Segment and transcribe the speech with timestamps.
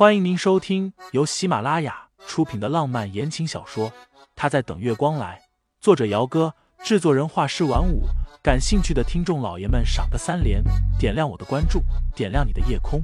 [0.00, 3.90] 欢迎您收听由喜马拉雅出品的浪漫言情小说
[4.34, 5.38] 《他在等月光来》，
[5.78, 8.04] 作者：姚哥，制作人：画师晚舞。
[8.42, 10.64] 感兴趣的听众老爷们，赏个三连，
[10.98, 11.82] 点亮我的关注，
[12.16, 13.02] 点亮你的夜空。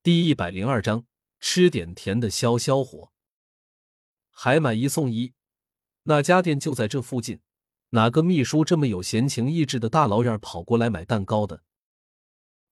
[0.00, 1.04] 第一百零二章，
[1.40, 3.10] 吃点甜的消消火，
[4.30, 5.32] 还买一送一。
[6.04, 7.40] 那家店就在这附近。
[7.94, 11.62] 哪个秘书这么有闲情逸致的大老远跑过来买蛋糕的？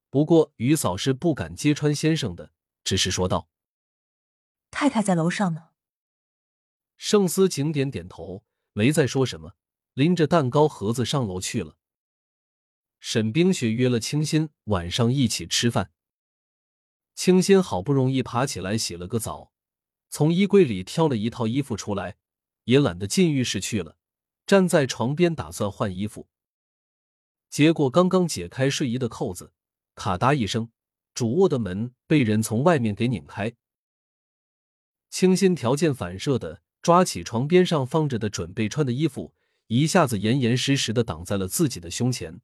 [0.09, 2.53] 不过于嫂是不敢揭穿先生的，
[2.85, 3.51] 只是说道
[4.73, 5.69] ：“太太在楼上呢。”
[6.97, 9.57] 盛思景点点头，没再说什么，
[9.93, 11.77] 拎着蛋糕盒子上楼去了。
[12.99, 15.93] 沈冰雪约了清新晚上一起吃饭。
[17.15, 19.53] 清新好不容易爬起来洗了个澡，
[20.09, 22.17] 从衣柜里挑了一套衣服出来，
[22.65, 23.99] 也懒得进浴室去了。
[24.51, 26.29] 站在床边打算换衣服，
[27.49, 29.53] 结果刚刚解开睡衣的扣子，
[29.95, 30.73] 咔嗒一声，
[31.15, 33.55] 主卧的门被人从外面给拧开。
[35.09, 39.37] 清新条件反射的抓起床边上放着的准备穿的衣服，
[39.69, 42.41] 一下子严严实实的挡在了自己的胸前。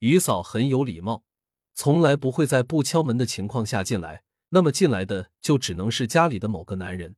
[0.00, 1.24] 于嫂很有礼貌，
[1.72, 7.16] 从来不会在不敲门的情况下进来，那么进来的就只能是家里的某个男人。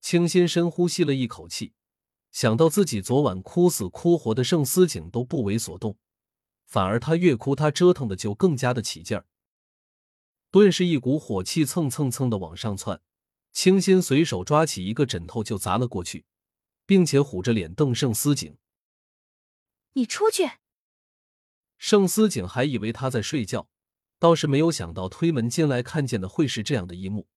[0.00, 1.72] 清新深呼吸了一口气。
[2.36, 5.96] 想到自己昨晚哭死哭活的盛思景都不为所动，
[6.66, 9.24] 反而他越哭，他折腾的就更加的起劲儿。
[10.50, 13.00] 顿时一股火气蹭蹭蹭的往上窜，
[13.52, 16.26] 清新随手抓起一个枕头就砸了过去，
[16.84, 18.58] 并且虎着脸瞪盛思景
[19.94, 20.46] ：“你出去！”
[21.78, 23.70] 盛思景还以为他在睡觉，
[24.18, 27.28] 倒是没有想到推门进来看见的会是这样的一幕。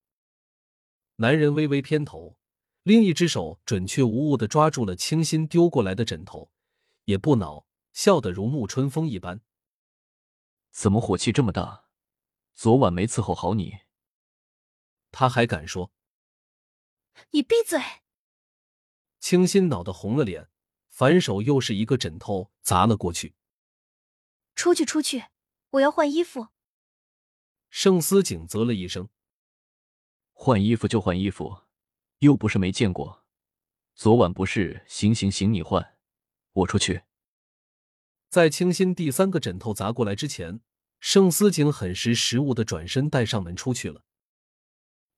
[1.16, 2.36] 男人微微偏头。
[2.82, 6.50] 另一只手准确无误的抓住了清新丢过来的枕头，
[7.04, 9.42] 也不恼，笑得如沐春风一般。
[10.70, 11.84] 怎么火气这么大？
[12.54, 13.80] 昨晚没伺候好你。
[15.12, 15.92] 他还敢说？
[17.32, 17.80] 你闭嘴！
[19.18, 20.48] 清新恼得红了脸，
[20.88, 23.34] 反手又是一个枕头砸了过去。
[24.54, 25.24] 出去，出去！
[25.70, 26.48] 我要换衣服。
[27.68, 29.08] 盛思景啧了一声
[30.32, 31.62] ：“换衣服就换衣服。”
[32.20, 33.24] 又不是没见过，
[33.94, 35.96] 昨晚不是行行行，你换，
[36.52, 37.04] 我出去。
[38.28, 40.60] 在清新第三个枕头砸过来之前，
[41.00, 44.04] 盛思景很识时务的转身带上门出去了。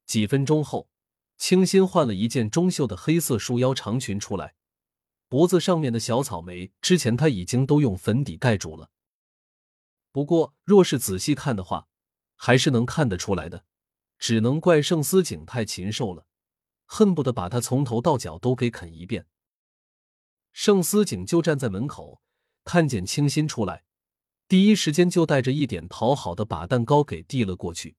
[0.06, 0.88] 几分钟后，
[1.36, 4.54] 清新换了一件中袖的黑色束腰长裙出来，
[5.26, 8.90] 脖子上面的小草莓之前他已经都用粉底盖住了。
[10.12, 11.88] 不过若是仔细看的话，
[12.36, 13.64] 还是能看得出来的，
[14.20, 16.28] 只能怪盛思景太禽兽了。
[16.94, 19.26] 恨不得把他从头到脚都给啃一遍。
[20.52, 22.20] 盛思景就站在门口，
[22.64, 23.84] 看见清新出来，
[24.46, 27.96] 第一时间就带着一点讨好的把蛋糕给递了过去。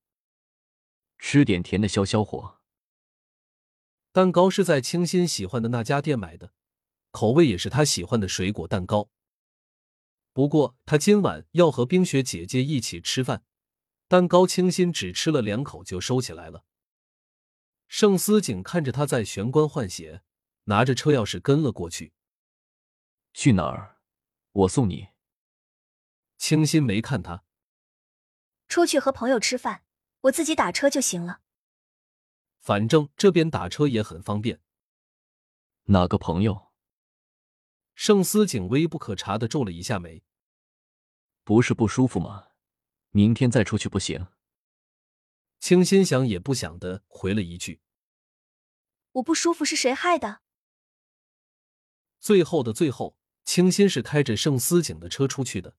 [1.18, 2.60] 吃点甜的消消火。
[4.12, 6.54] 蛋糕是在清新喜欢的那家店买的，
[7.10, 9.10] 口味也是他喜欢的水果蛋糕。
[10.34, 13.44] 不过他今晚要和冰雪姐姐一起吃饭，
[14.08, 16.66] 蛋糕清新只吃了两口就收起来了。
[17.96, 20.24] 盛思景看着他在玄关换鞋，
[20.64, 22.12] 拿着车钥匙跟了过去。
[23.34, 24.00] 去哪儿？
[24.52, 25.10] 我送你。
[26.40, 27.44] 清新没看他。
[28.68, 29.84] 出去和朋友吃饭，
[30.22, 31.42] 我自己打车就行了。
[32.58, 34.60] 反正这边打车也很方便。
[35.84, 36.72] 哪个朋友？
[37.94, 40.24] 盛思景微不可察的皱了一下眉。
[41.44, 42.48] 不是不舒服吗？
[43.12, 44.26] 明天再出去不行？
[45.60, 47.80] 清新想也不想的回了一句
[49.14, 50.42] ：“我不舒服是谁害的？”
[52.20, 55.76] 最后的最后，清新是开着盛思景的车出去的。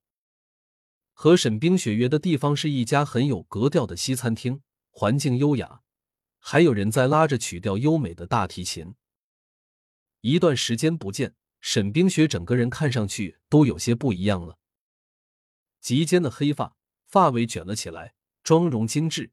[1.12, 5.82] 和沈冰雪约的地方是一家很有格调的西餐厅，环境优雅，
[6.38, 8.94] 还有人在拉着曲调优美的大提琴。
[10.20, 14.58] 一段时间不见，沈冰雪整个人看上去都有些不一样了。
[15.80, 16.76] 及肩的黑发，
[17.06, 19.32] 发尾卷了起来，妆容精致。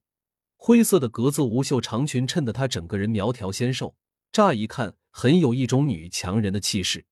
[0.63, 3.96] 灰色的格子无袖长裙衬得她整个人苗条纤瘦，
[4.31, 7.08] 乍一看很有一种女强人的气势。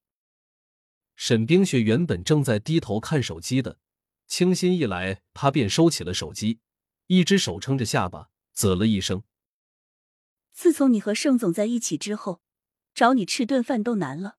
[1.16, 3.80] 沈冰雪原本正在低头看手机的，
[4.28, 6.60] 清新一来，她便收起了手机，
[7.07, 9.24] 一只手撑着下巴，啧了一声
[10.54, 12.44] ：“自从你和盛总在一起之后，
[12.94, 14.38] 找你吃顿饭都难了。”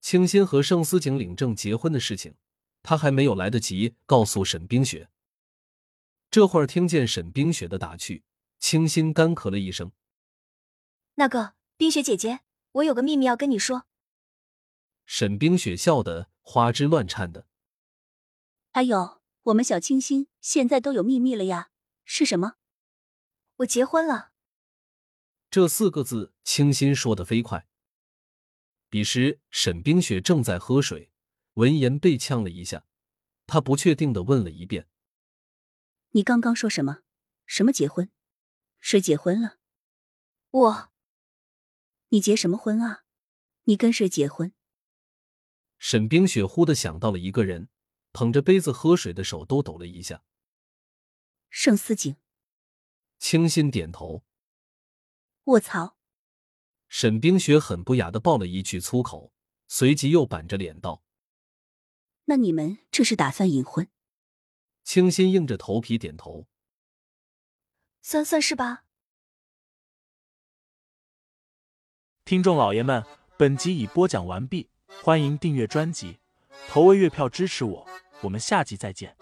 [0.00, 2.36] 清新和盛思景领证结婚的事情，
[2.82, 5.10] 他还没有来得及告诉沈冰雪。
[6.34, 8.24] 这会儿听见沈冰雪的打趣，
[8.58, 9.92] 清新干咳了一声。
[11.14, 12.40] 那个冰雪姐姐，
[12.72, 13.86] 我有个秘密要跟你说。
[15.06, 17.46] 沈冰雪笑得花枝乱颤的。
[18.72, 21.70] 哎呦，我们小清新现在都有秘密了呀？
[22.04, 22.54] 是什么？
[23.58, 24.32] 我结婚了。
[25.52, 27.68] 这四个字，清新说的飞快。
[28.88, 31.12] 彼时，沈冰雪正在喝水，
[31.52, 32.86] 闻言被呛了一下，
[33.46, 34.88] 她不确定的问了一遍
[36.16, 37.00] ：“你刚刚说什么？
[37.44, 38.08] 什么结婚？
[38.78, 39.58] 谁结婚了？
[40.50, 40.92] 我。
[42.10, 43.02] 你结什么婚啊？
[43.64, 44.52] 你跟谁结婚？”
[45.76, 47.68] 沈冰雪忽的想到了一个人，
[48.12, 50.22] 捧着杯子喝水的手都抖了一下。
[51.50, 52.14] 盛思景。
[53.18, 54.24] 清新点头。
[55.44, 55.98] 卧槽！
[56.88, 59.32] 沈冰雪很不雅的爆了一句粗口，
[59.66, 61.02] 随即又板着脸道
[62.26, 63.90] ：“那你们这是打算隐婚？”
[64.84, 66.46] 清新硬着头皮点头
[68.02, 68.84] ：“算算是吧。”
[72.24, 73.04] 听众老爷们，
[73.36, 74.70] 本集已播讲完毕。
[75.02, 76.20] 欢迎订阅专辑，
[76.68, 77.86] 投喂月票支持我，
[78.22, 79.16] 我们下集再见。